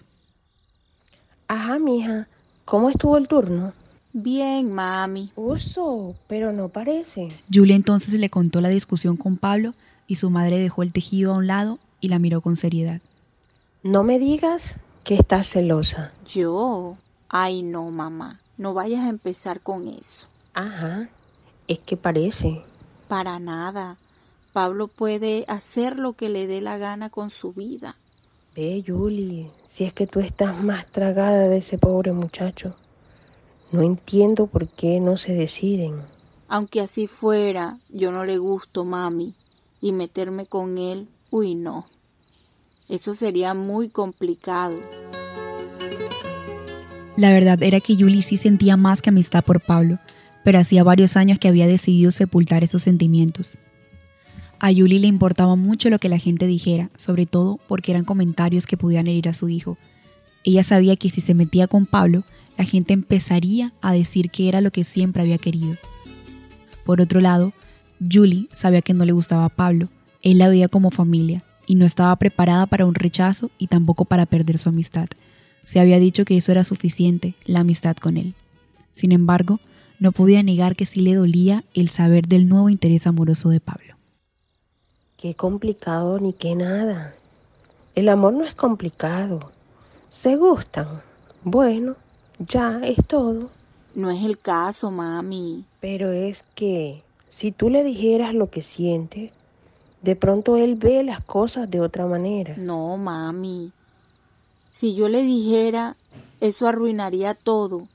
Ajá, 1.49 1.79
mija. 1.79 2.29
¿Cómo 2.63 2.89
estuvo 2.89 3.17
el 3.17 3.27
turno? 3.27 3.73
Bien, 4.13 4.71
mami. 4.71 5.31
Uso, 5.35 6.15
pero 6.27 6.53
no 6.53 6.69
parece. 6.69 7.33
Julie 7.53 7.75
entonces 7.75 8.13
le 8.13 8.29
contó 8.29 8.61
la 8.61 8.69
discusión 8.69 9.17
con 9.17 9.35
Pablo 9.35 9.73
y 10.07 10.15
su 10.15 10.29
madre 10.29 10.59
dejó 10.59 10.83
el 10.83 10.93
tejido 10.93 11.33
a 11.33 11.37
un 11.37 11.47
lado 11.47 11.79
y 11.99 12.07
la 12.07 12.19
miró 12.19 12.39
con 12.39 12.55
seriedad. 12.55 13.01
No 13.83 14.03
me 14.03 14.17
digas 14.17 14.77
que 15.03 15.15
estás 15.15 15.49
celosa. 15.49 16.13
¿Yo? 16.25 16.95
Ay, 17.27 17.63
no, 17.63 17.91
mamá. 17.91 18.39
No 18.57 18.73
vayas 18.73 19.01
a 19.01 19.09
empezar 19.09 19.61
con 19.61 19.87
eso. 19.87 20.27
Ajá, 20.53 21.09
es 21.67 21.79
que 21.79 21.97
parece. 21.97 22.63
Para 23.07 23.39
nada. 23.39 23.97
Pablo 24.53 24.87
puede 24.87 25.45
hacer 25.47 25.97
lo 25.97 26.13
que 26.13 26.29
le 26.29 26.45
dé 26.45 26.61
la 26.61 26.77
gana 26.77 27.09
con 27.09 27.31
su 27.31 27.53
vida. 27.53 27.97
Ve, 28.55 28.83
Julie, 28.85 29.49
si 29.65 29.83
es 29.83 29.93
que 29.93 30.05
tú 30.05 30.19
estás 30.19 30.63
más 30.63 30.85
tragada 30.85 31.47
de 31.47 31.57
ese 31.57 31.79
pobre 31.79 32.11
muchacho. 32.13 32.75
No 33.71 33.81
entiendo 33.81 34.45
por 34.45 34.67
qué 34.67 34.99
no 34.99 35.17
se 35.17 35.33
deciden. 35.33 36.03
Aunque 36.47 36.81
así 36.81 37.07
fuera, 37.07 37.79
yo 37.89 38.11
no 38.11 38.25
le 38.25 38.37
gusto, 38.37 38.85
mami. 38.85 39.33
y 39.81 39.91
meterme 39.91 40.45
con 40.45 40.77
él, 40.77 41.09
uy 41.31 41.55
no. 41.55 41.87
Eso 42.87 43.15
sería 43.15 43.53
muy 43.53 43.89
complicado. 43.89 44.79
La 47.15 47.31
verdad 47.31 47.61
era 47.61 47.79
que 47.79 47.95
Julie 47.95 48.23
sí 48.23 48.37
sentía 48.37 48.75
más 48.75 49.01
que 49.01 49.09
amistad 49.09 49.43
por 49.43 49.61
Pablo, 49.61 49.99
pero 50.43 50.59
hacía 50.59 50.83
varios 50.83 51.15
años 51.15 51.37
que 51.39 51.47
había 51.47 51.67
decidido 51.67 52.11
sepultar 52.11 52.63
esos 52.63 52.83
sentimientos. 52.83 53.57
A 54.59 54.73
Julie 54.73 54.99
le 54.99 55.07
importaba 55.07 55.55
mucho 55.55 55.89
lo 55.89 55.99
que 55.99 56.09
la 56.09 56.17
gente 56.17 56.47
dijera, 56.47 56.89
sobre 56.97 57.25
todo 57.25 57.59
porque 57.67 57.91
eran 57.91 58.05
comentarios 58.05 58.65
que 58.65 58.77
podían 58.77 59.07
herir 59.07 59.29
a 59.29 59.33
su 59.33 59.49
hijo. 59.49 59.77
Ella 60.43 60.63
sabía 60.63 60.95
que 60.95 61.09
si 61.09 61.21
se 61.21 61.33
metía 61.33 61.67
con 61.67 61.85
Pablo, 61.85 62.23
la 62.57 62.65
gente 62.65 62.93
empezaría 62.93 63.73
a 63.81 63.93
decir 63.93 64.29
que 64.29 64.49
era 64.49 64.61
lo 64.61 64.71
que 64.71 64.83
siempre 64.83 65.21
había 65.21 65.37
querido. 65.37 65.75
Por 66.85 66.99
otro 66.99 67.21
lado, 67.21 67.53
Julie 68.11 68.47
sabía 68.53 68.81
que 68.81 68.93
no 68.93 69.05
le 69.05 69.11
gustaba 69.11 69.45
a 69.45 69.49
Pablo, 69.49 69.89
él 70.21 70.39
la 70.39 70.47
veía 70.47 70.67
como 70.67 70.89
familia 70.89 71.43
y 71.67 71.75
no 71.75 71.85
estaba 71.85 72.15
preparada 72.15 72.65
para 72.65 72.85
un 72.85 72.95
rechazo 72.95 73.51
y 73.57 73.67
tampoco 73.67 74.05
para 74.05 74.25
perder 74.25 74.57
su 74.57 74.69
amistad. 74.69 75.07
Se 75.63 75.79
había 75.79 75.99
dicho 75.99 76.25
que 76.25 76.37
eso 76.37 76.51
era 76.51 76.63
suficiente, 76.63 77.35
la 77.45 77.61
amistad 77.61 77.95
con 77.95 78.17
él. 78.17 78.33
Sin 78.91 79.11
embargo, 79.11 79.59
no 79.99 80.11
podía 80.11 80.43
negar 80.43 80.75
que 80.75 80.85
sí 80.85 81.01
le 81.01 81.15
dolía 81.15 81.63
el 81.73 81.89
saber 81.89 82.27
del 82.27 82.49
nuevo 82.49 82.69
interés 82.69 83.07
amoroso 83.07 83.49
de 83.49 83.59
Pablo. 83.59 83.95
Qué 85.17 85.35
complicado 85.35 86.19
ni 86.19 86.33
qué 86.33 86.55
nada. 86.55 87.15
El 87.95 88.09
amor 88.09 88.33
no 88.33 88.43
es 88.43 88.53
complicado. 88.53 89.51
Se 90.09 90.35
gustan. 90.35 91.01
Bueno, 91.43 91.95
ya 92.39 92.81
es 92.83 92.97
todo. 93.07 93.49
No 93.95 94.11
es 94.11 94.23
el 94.23 94.37
caso, 94.37 94.91
mami. 94.91 95.65
Pero 95.79 96.11
es 96.11 96.43
que 96.55 97.03
si 97.27 97.51
tú 97.51 97.69
le 97.69 97.83
dijeras 97.83 98.33
lo 98.33 98.49
que 98.49 98.61
sientes, 98.61 99.31
de 100.01 100.15
pronto 100.15 100.57
él 100.57 100.75
ve 100.75 101.03
las 101.03 101.23
cosas 101.23 101.69
de 101.71 101.79
otra 101.79 102.05
manera. 102.05 102.55
No, 102.57 102.97
mami. 102.97 103.71
Si 104.73 104.95
yo 104.95 105.07
le 105.07 105.21
dijera, 105.21 105.95
eso 106.41 106.67
arruinaría 106.67 107.35
todo. 107.35 107.87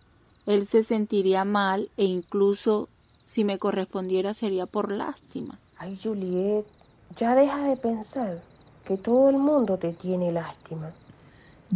Él 0.46 0.64
se 0.64 0.84
sentiría 0.84 1.44
mal 1.44 1.90
e 1.96 2.04
incluso 2.04 2.88
si 3.24 3.42
me 3.42 3.58
correspondiera 3.58 4.32
sería 4.32 4.64
por 4.64 4.92
lástima. 4.92 5.58
Ay, 5.76 5.98
Juliet, 6.00 6.64
ya 7.16 7.34
deja 7.34 7.64
de 7.64 7.76
pensar 7.76 8.44
que 8.84 8.96
todo 8.96 9.28
el 9.28 9.38
mundo 9.38 9.76
te 9.76 9.92
tiene 9.92 10.30
lástima. 10.30 10.92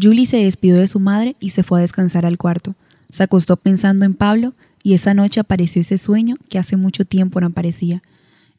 Julie 0.00 0.24
se 0.24 0.36
despidió 0.36 0.76
de 0.76 0.86
su 0.86 1.00
madre 1.00 1.34
y 1.40 1.50
se 1.50 1.64
fue 1.64 1.80
a 1.80 1.82
descansar 1.82 2.24
al 2.24 2.38
cuarto. 2.38 2.76
Se 3.10 3.24
acostó 3.24 3.56
pensando 3.56 4.04
en 4.04 4.14
Pablo 4.14 4.54
y 4.84 4.94
esa 4.94 5.14
noche 5.14 5.40
apareció 5.40 5.80
ese 5.80 5.98
sueño 5.98 6.36
que 6.48 6.60
hace 6.60 6.76
mucho 6.76 7.04
tiempo 7.04 7.40
no 7.40 7.48
aparecía, 7.48 8.04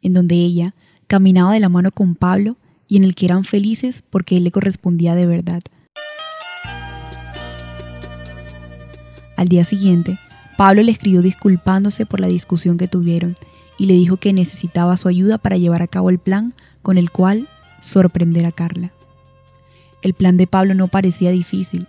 en 0.02 0.12
donde 0.12 0.36
ella 0.36 0.76
caminaba 1.08 1.54
de 1.54 1.62
la 1.62 1.70
mano 1.70 1.90
con 1.92 2.16
Pablo 2.16 2.58
y 2.90 2.98
en 2.98 3.06
el 3.06 3.16
que 3.16 3.28
eran 3.28 3.46
felices 3.46 4.04
porque 4.10 4.36
él 4.36 4.44
le 4.44 4.52
correspondía 4.52 5.16
de 5.16 5.26
verdad. 5.26 5.64
Al 9.38 9.48
día 9.50 9.64
siguiente, 9.64 10.18
Pablo 10.58 10.84
le 10.84 10.92
escribió 10.92 11.22
disculpándose 11.22 12.06
por 12.06 12.20
la 12.20 12.28
discusión 12.28 12.78
que 12.78 12.88
tuvieron 12.88 13.36
y 13.78 13.88
le 13.88 13.94
dijo 13.94 14.18
que 14.18 14.34
necesitaba 14.34 14.98
su 14.98 15.08
ayuda 15.08 15.38
para 15.38 15.58
llevar 15.58 15.82
a 15.82 15.88
cabo 15.88 16.10
el 16.10 16.20
plan 16.20 16.54
con 16.82 16.98
el 16.98 17.10
cual 17.10 17.48
sorprender 17.82 18.46
a 18.46 18.52
Carla. 18.52 18.92
El 20.02 20.14
plan 20.14 20.38
de 20.38 20.48
Pablo 20.48 20.74
no 20.74 20.88
parecía 20.88 21.32
difícil. 21.32 21.88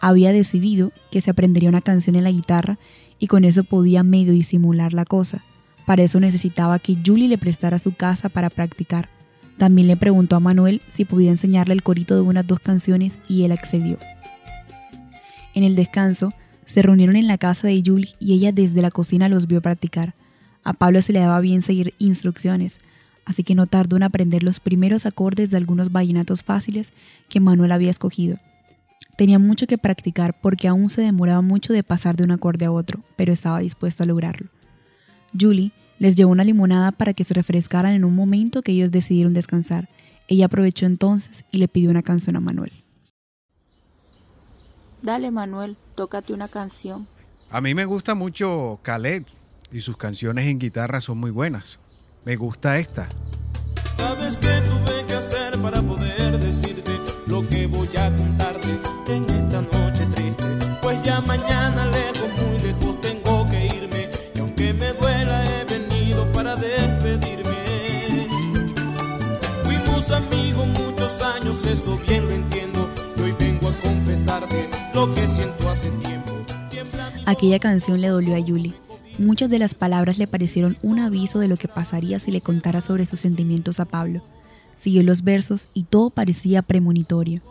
Había 0.00 0.32
decidido 0.32 0.92
que 1.10 1.20
se 1.20 1.30
aprendería 1.30 1.68
una 1.68 1.80
canción 1.80 2.14
en 2.14 2.24
la 2.24 2.30
guitarra 2.30 2.78
y 3.18 3.26
con 3.26 3.44
eso 3.44 3.64
podía 3.64 4.02
medio 4.02 4.32
disimular 4.32 4.92
la 4.92 5.04
cosa. 5.04 5.42
Para 5.86 6.02
eso 6.02 6.20
necesitaba 6.20 6.78
que 6.78 6.96
Julie 7.04 7.28
le 7.28 7.38
prestara 7.38 7.78
su 7.78 7.94
casa 7.94 8.28
para 8.28 8.50
practicar. 8.50 9.08
También 9.58 9.88
le 9.88 9.96
preguntó 9.96 10.36
a 10.36 10.40
Manuel 10.40 10.82
si 10.88 11.04
podía 11.04 11.30
enseñarle 11.30 11.74
el 11.74 11.82
corito 11.82 12.14
de 12.14 12.20
unas 12.20 12.46
dos 12.46 12.60
canciones 12.60 13.18
y 13.28 13.44
él 13.44 13.52
accedió. 13.52 13.98
En 15.54 15.62
el 15.62 15.76
descanso, 15.76 16.32
se 16.66 16.82
reunieron 16.82 17.16
en 17.16 17.26
la 17.26 17.38
casa 17.38 17.68
de 17.68 17.82
Julie 17.84 18.14
y 18.18 18.34
ella 18.34 18.52
desde 18.52 18.82
la 18.82 18.90
cocina 18.90 19.28
los 19.28 19.46
vio 19.46 19.60
practicar. 19.60 20.14
A 20.62 20.72
Pablo 20.72 21.02
se 21.02 21.12
le 21.12 21.20
daba 21.20 21.40
bien 21.40 21.62
seguir 21.62 21.94
instrucciones, 21.98 22.80
así 23.24 23.42
que 23.42 23.54
no 23.54 23.66
tardó 23.66 23.96
en 23.96 24.02
aprender 24.02 24.42
los 24.42 24.60
primeros 24.60 25.06
acordes 25.06 25.50
de 25.50 25.56
algunos 25.56 25.92
vallenatos 25.92 26.42
fáciles 26.42 26.92
que 27.28 27.40
Manuel 27.40 27.72
había 27.72 27.90
escogido. 27.90 28.38
Tenía 29.16 29.38
mucho 29.38 29.66
que 29.66 29.78
practicar 29.78 30.34
porque 30.40 30.66
aún 30.66 30.88
se 30.88 31.02
demoraba 31.02 31.40
mucho 31.40 31.72
de 31.72 31.82
pasar 31.82 32.16
de 32.16 32.24
un 32.24 32.32
acorde 32.32 32.64
a 32.64 32.72
otro, 32.72 33.00
pero 33.16 33.32
estaba 33.32 33.60
dispuesto 33.60 34.02
a 34.02 34.06
lograrlo. 34.06 34.48
Julie 35.38 35.72
les 35.98 36.16
llevó 36.16 36.32
una 36.32 36.44
limonada 36.44 36.92
para 36.92 37.14
que 37.14 37.24
se 37.24 37.34
refrescaran 37.34 37.94
en 37.94 38.04
un 38.04 38.14
momento 38.14 38.62
que 38.62 38.72
ellos 38.72 38.90
decidieron 38.90 39.32
descansar. 39.32 39.88
Ella 40.26 40.46
aprovechó 40.46 40.86
entonces 40.86 41.44
y 41.52 41.58
le 41.58 41.68
pidió 41.68 41.90
una 41.90 42.02
canción 42.02 42.36
a 42.36 42.40
Manuel. 42.40 42.72
Dale, 45.04 45.30
Manuel, 45.30 45.76
tócate 45.96 46.32
una 46.32 46.48
canción. 46.48 47.06
A 47.50 47.60
mí 47.60 47.74
me 47.74 47.84
gusta 47.84 48.14
mucho 48.14 48.80
Khaled 48.82 49.24
y 49.70 49.82
sus 49.82 49.98
canciones 49.98 50.46
en 50.46 50.58
guitarra 50.58 51.02
son 51.02 51.18
muy 51.18 51.30
buenas. 51.30 51.78
Me 52.24 52.36
gusta 52.36 52.78
esta. 52.78 53.10
¿Sabes 53.98 54.38
qué 54.38 54.62
tuve 54.62 55.06
que 55.06 55.12
hacer 55.12 55.60
para 55.60 55.82
poder 55.82 56.38
decirte 56.38 56.98
lo 57.26 57.46
que 57.46 57.66
voy 57.66 57.90
a 57.98 58.16
contarte 58.16 58.78
en 59.08 59.24
esta 59.28 59.60
noche 59.60 60.06
triste? 60.14 60.44
Pues 60.80 61.02
ya 61.02 61.20
mañana 61.20 61.84
lejos, 61.84 62.42
muy 62.42 62.62
lejos 62.62 63.00
tengo 63.02 63.46
que 63.50 63.66
irme 63.76 64.10
y 64.34 64.38
aunque 64.38 64.72
me 64.72 64.90
duela 64.94 65.44
he 65.44 65.64
venido 65.66 66.32
para 66.32 66.56
despedirme. 66.56 67.56
Fuimos 69.64 70.10
amigos 70.10 70.66
muchos 70.66 71.22
años, 71.22 71.66
eso 71.66 72.00
bien 72.08 72.26
lo 72.26 72.32
entiendo 72.32 72.90
y 73.18 73.20
hoy 73.20 73.34
vengo 73.38 73.68
a 73.68 73.74
confesarte 73.82 74.83
lo 74.94 75.12
que 75.12 75.26
siento 75.26 75.68
hace 75.68 75.90
tiempo. 75.90 76.32
Aquella 77.26 77.58
canción 77.58 78.00
le 78.00 78.08
dolió 78.08 78.36
a 78.36 78.40
Julie. 78.40 78.74
Muchas 79.18 79.50
de 79.50 79.58
las 79.58 79.74
palabras 79.74 80.18
le 80.18 80.26
parecieron 80.26 80.76
un 80.82 80.98
aviso 80.98 81.38
de 81.38 81.48
lo 81.48 81.56
que 81.56 81.68
pasaría 81.68 82.18
si 82.18 82.30
le 82.30 82.40
contara 82.40 82.80
sobre 82.80 83.06
sus 83.06 83.20
sentimientos 83.20 83.80
a 83.80 83.84
Pablo. 83.84 84.22
Siguió 84.76 85.02
los 85.02 85.22
versos 85.22 85.68
y 85.74 85.84
todo 85.84 86.10
parecía 86.10 86.62
premonitorio. 86.62 87.42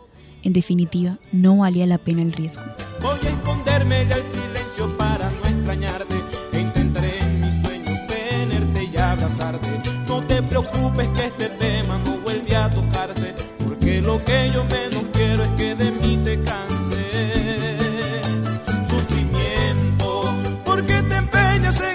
En 0.42 0.52
definitiva, 0.52 1.18
no 1.32 1.58
valía 1.58 1.86
la 1.86 1.98
pena 1.98 2.22
el 2.22 2.32
riesgo. 2.32 2.62
Voy 3.00 3.18
a 3.24 3.30
esconderme 3.30 3.96
al 4.12 4.22
silencio 4.22 4.96
para 4.98 5.30
no 5.30 5.48
extrañarte 5.48 6.16
e 6.52 6.60
intentaré 6.60 7.18
en 7.18 7.40
mis 7.40 7.62
sueños 7.62 7.98
tenerte 8.06 8.84
y 8.84 8.96
abrazarte. 8.96 9.68
No 10.06 10.20
te 10.22 10.42
preocupes 10.42 11.08
que 11.08 11.26
este 11.26 11.48
tema 11.48 11.98
no 12.04 12.18
vuelve 12.18 12.54
a 12.56 12.68
tocarse, 12.70 13.34
porque 13.66 14.02
lo 14.02 14.22
que 14.22 14.50
yo 14.52 14.64
menos 14.64 14.83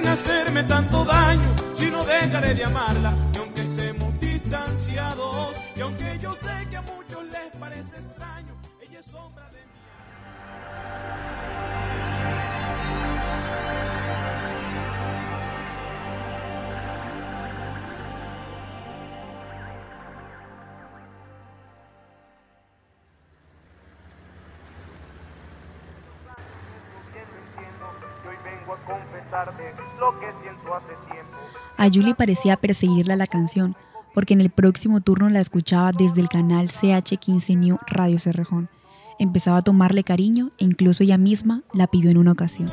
hacerme 0.10 0.64
tanto 0.64 1.06
daño 1.06 1.56
si 1.74 1.92
no 1.92 2.04
dejaré 2.04 2.56
de 2.56 2.66
amarla 2.66 3.14
y 3.34 3.38
aunque 3.38 3.62
estemos 3.62 4.20
distanciados 4.20 5.56
y 5.76 5.82
aunque 5.82 6.20
yo 6.20 6.34
sé 6.34 6.68
que 6.70 6.78
a 6.78 6.82
muchos 6.82 7.24
les 7.26 7.52
parece 7.60 7.96
extraño, 7.98 8.54
ella 8.82 9.00
es 9.00 9.06
sombra 9.06 9.50
de 9.52 9.66
mí. 9.66 9.80
A 31.80 31.88
Julie 31.88 32.14
parecía 32.14 32.58
perseguirla 32.58 33.16
la 33.16 33.26
canción, 33.26 33.74
porque 34.14 34.34
en 34.34 34.42
el 34.42 34.50
próximo 34.50 35.00
turno 35.00 35.30
la 35.30 35.40
escuchaba 35.40 35.94
desde 35.94 36.20
el 36.20 36.28
canal 36.28 36.68
CH15 36.68 37.58
New 37.58 37.78
Radio 37.88 38.20
Cerrejón. 38.20 38.68
Empezaba 39.18 39.60
a 39.60 39.62
tomarle 39.62 40.04
cariño 40.04 40.52
e 40.58 40.66
incluso 40.66 41.04
ella 41.04 41.18
misma 41.18 41.64
la 41.74 41.88
pidió 41.88 42.12
en 42.12 42.18
una 42.18 42.34
ocasión. 42.34 42.70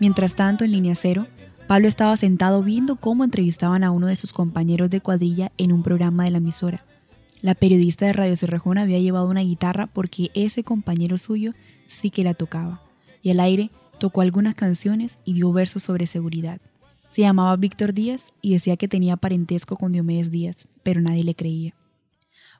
Mientras 0.00 0.34
tanto, 0.34 0.64
en 0.64 0.72
línea 0.72 0.94
cero, 0.94 1.26
Pablo 1.66 1.86
estaba 1.86 2.16
sentado 2.16 2.62
viendo 2.62 2.96
cómo 2.96 3.24
entrevistaban 3.24 3.84
a 3.84 3.90
uno 3.90 4.06
de 4.06 4.16
sus 4.16 4.32
compañeros 4.32 4.88
de 4.88 5.02
cuadrilla 5.02 5.52
en 5.58 5.72
un 5.72 5.82
programa 5.82 6.24
de 6.24 6.30
la 6.30 6.38
emisora. 6.38 6.82
La 7.40 7.54
periodista 7.54 8.04
de 8.06 8.12
Radio 8.12 8.36
Cerrejón 8.36 8.78
había 8.78 8.98
llevado 8.98 9.28
una 9.28 9.42
guitarra 9.42 9.86
porque 9.86 10.30
ese 10.34 10.64
compañero 10.64 11.18
suyo 11.18 11.54
sí 11.86 12.10
que 12.10 12.24
la 12.24 12.34
tocaba. 12.34 12.82
Y 13.22 13.30
al 13.30 13.38
aire 13.38 13.70
tocó 14.00 14.22
algunas 14.22 14.56
canciones 14.56 15.18
y 15.24 15.34
dio 15.34 15.52
versos 15.52 15.84
sobre 15.84 16.06
seguridad. 16.06 16.60
Se 17.08 17.22
llamaba 17.22 17.54
Víctor 17.56 17.94
Díaz 17.94 18.24
y 18.42 18.54
decía 18.54 18.76
que 18.76 18.88
tenía 18.88 19.16
parentesco 19.16 19.76
con 19.76 19.92
Diomedes 19.92 20.32
Díaz, 20.32 20.66
pero 20.82 21.00
nadie 21.00 21.22
le 21.22 21.36
creía. 21.36 21.74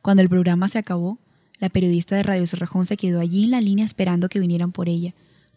Cuando 0.00 0.22
el 0.22 0.28
programa 0.28 0.68
se 0.68 0.78
acabó, 0.78 1.18
la 1.58 1.70
periodista 1.70 2.14
de 2.14 2.22
Radio 2.22 2.46
Cerrejón 2.46 2.86
se 2.86 2.96
quedó 2.96 3.18
allí 3.18 3.44
en 3.44 3.50
la 3.50 3.60
línea 3.60 3.84
esperando 3.84 4.28
que 4.28 4.38
vinieran 4.38 4.70
por 4.70 4.88
ella. 4.88 5.12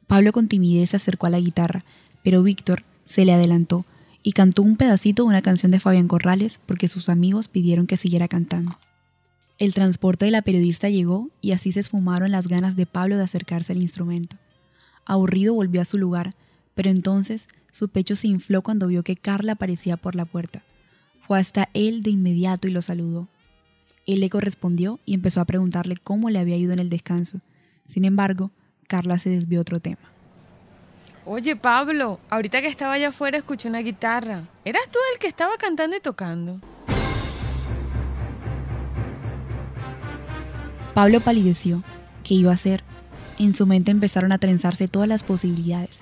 Pablo 0.08 0.32
con 0.32 0.48
timidez 0.48 0.90
se 0.90 0.96
acercó 0.96 1.28
a 1.28 1.30
la 1.30 1.40
guitarra, 1.40 1.86
pero 2.24 2.42
Víctor 2.42 2.84
se 3.06 3.24
le 3.24 3.34
adelantó 3.34 3.86
y 4.24 4.32
cantó 4.32 4.64
un 4.64 4.78
pedacito 4.78 5.24
de 5.24 5.30
una 5.30 5.44
canción 5.44 5.72
de 5.72 5.80
Fabián 5.80 6.08
Corrales 6.08 6.60
porque 6.66 6.88
sus 6.88 7.08
amigos 7.08 7.50
pidieron 7.50 7.86
que 7.86 7.98
siguiera 7.98 8.28
cantando. 8.28 8.78
El 9.62 9.76
transporte 9.76 10.26
de 10.26 10.32
la 10.32 10.42
periodista 10.42 10.90
llegó 10.90 11.30
y 11.40 11.52
así 11.52 11.72
se 11.72 11.82
esfumaron 11.82 12.32
las 12.32 12.48
ganas 12.48 12.76
de 12.76 12.88
Pablo 12.88 13.18
de 13.18 13.26
acercarse 13.26 13.74
al 13.74 13.82
instrumento. 13.84 14.38
Aburrido 15.06 15.54
volvió 15.54 15.82
a 15.82 15.86
su 15.86 16.00
lugar, 16.00 16.34
pero 16.74 16.90
entonces 16.90 17.48
su 17.70 17.88
pecho 17.88 18.16
se 18.16 18.28
infló 18.28 18.64
cuando 18.64 18.88
vio 18.88 19.04
que 19.04 19.16
Carla 19.16 19.52
aparecía 19.52 19.98
por 19.98 20.16
la 20.16 20.26
puerta. 20.26 20.64
Fue 21.28 21.38
hasta 21.38 21.70
él 21.76 22.02
de 22.02 22.10
inmediato 22.10 22.68
y 22.68 22.72
lo 22.72 22.82
saludó. 22.82 23.28
Él 24.08 24.22
le 24.22 24.32
correspondió 24.32 25.00
y 25.06 25.14
empezó 25.14 25.42
a 25.42 25.46
preguntarle 25.46 25.96
cómo 25.96 26.32
le 26.32 26.40
había 26.40 26.58
ido 26.58 26.74
en 26.74 26.80
el 26.80 26.90
descanso. 26.90 27.42
Sin 27.88 28.04
embargo, 28.04 28.50
Carla 28.88 29.20
se 29.20 29.30
desvió 29.30 29.60
a 29.60 29.62
otro 29.62 29.80
tema. 29.80 30.12
Oye, 31.24 31.56
Pablo, 31.56 32.20
ahorita 32.32 32.62
que 32.62 32.68
estaba 32.68 32.94
allá 32.94 33.10
afuera 33.10 33.38
escuché 33.38 33.70
una 33.70 33.84
guitarra. 33.84 34.46
¿Eras 34.66 34.90
tú 34.92 34.98
el 35.14 35.20
que 35.20 35.28
estaba 35.28 35.56
cantando 35.60 35.96
y 35.96 36.00
tocando? 36.00 36.60
Pablo 40.94 41.22
palideció. 41.22 41.84
¿Qué 42.24 42.34
iba 42.34 42.52
a 42.52 42.56
hacer? 42.56 42.84
En 43.40 43.56
su 43.56 43.66
mente 43.66 43.92
empezaron 43.92 44.34
a 44.34 44.38
trenzarse 44.38 44.88
todas 44.88 45.08
las 45.08 45.24
posibilidades. 45.24 46.02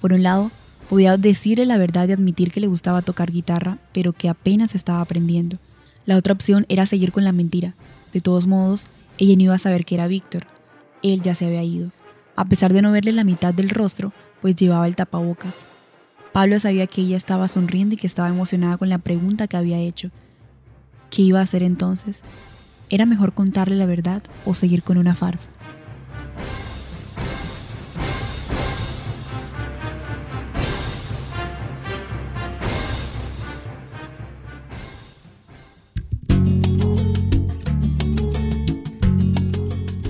Por 0.00 0.12
un 0.12 0.22
lado, 0.22 0.50
podía 0.88 1.16
decirle 1.16 1.66
la 1.66 1.76
verdad 1.76 2.08
y 2.08 2.12
admitir 2.12 2.52
que 2.52 2.60
le 2.60 2.68
gustaba 2.68 3.02
tocar 3.02 3.32
guitarra, 3.32 3.78
pero 3.92 4.12
que 4.12 4.28
apenas 4.28 4.74
estaba 4.74 5.00
aprendiendo. 5.00 5.58
La 6.06 6.16
otra 6.16 6.32
opción 6.32 6.66
era 6.68 6.86
seguir 6.86 7.10
con 7.10 7.24
la 7.24 7.32
mentira. 7.32 7.74
De 8.12 8.20
todos 8.20 8.46
modos, 8.46 8.86
ella 9.18 9.34
no 9.36 9.42
iba 9.42 9.54
a 9.56 9.58
saber 9.58 9.84
que 9.84 9.96
era 9.96 10.06
Víctor. 10.06 10.46
Él 11.02 11.20
ya 11.22 11.34
se 11.34 11.46
había 11.46 11.64
ido. 11.64 11.90
A 12.36 12.44
pesar 12.44 12.72
de 12.72 12.80
no 12.80 12.92
verle 12.92 13.12
la 13.12 13.24
mitad 13.24 13.52
del 13.52 13.70
rostro, 13.70 14.12
pues 14.40 14.54
llevaba 14.54 14.86
el 14.86 14.94
tapabocas. 14.94 15.64
Pablo 16.32 16.60
sabía 16.60 16.86
que 16.86 17.00
ella 17.00 17.16
estaba 17.16 17.48
sonriendo 17.48 17.96
y 17.96 17.98
que 17.98 18.06
estaba 18.06 18.28
emocionada 18.28 18.78
con 18.78 18.88
la 18.88 18.98
pregunta 18.98 19.48
que 19.48 19.56
había 19.56 19.78
hecho. 19.78 20.10
¿Qué 21.10 21.22
iba 21.22 21.40
a 21.40 21.42
hacer 21.42 21.64
entonces? 21.64 22.22
¿Era 22.90 23.06
mejor 23.06 23.32
contarle 23.32 23.76
la 23.76 23.86
verdad 23.86 24.22
o 24.44 24.54
seguir 24.54 24.82
con 24.82 24.98
una 24.98 25.14
farsa? 25.14 25.48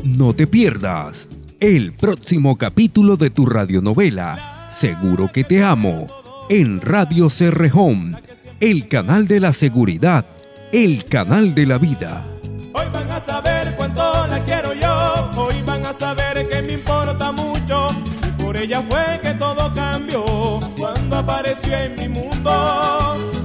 No 0.04 0.34
te 0.34 0.46
pierdas 0.46 1.28
el 1.60 1.92
próximo 1.92 2.56
capítulo 2.58 3.16
de 3.16 3.30
tu 3.30 3.46
radionovela 3.46 4.58
Seguro 4.70 5.32
que 5.32 5.44
te 5.44 5.64
amo 5.64 6.06
en 6.50 6.80
Radio 6.80 7.30
Cerrejón, 7.30 8.16
el 8.60 8.86
canal 8.86 9.26
de 9.26 9.40
la 9.40 9.52
seguridad, 9.52 10.26
el 10.72 11.04
canal 11.06 11.54
de 11.54 11.66
la 11.66 11.78
vida. 11.78 12.37
Saber 13.24 13.74
cuánto 13.76 14.26
la 14.28 14.42
quiero 14.44 14.72
yo, 14.72 15.30
hoy 15.36 15.60
van 15.62 15.84
a 15.84 15.92
saber 15.92 16.48
que 16.48 16.62
me 16.62 16.74
importa 16.74 17.30
mucho 17.32 17.90
y 18.26 18.42
por 18.42 18.56
ella 18.56 18.80
fue 18.80 19.20
que 19.22 19.34
todo 19.34 19.74
cambió 19.74 20.24
cuando 20.78 21.16
apareció 21.16 21.76
en 21.76 21.96
mi 21.96 22.08
mundo. 22.08 23.37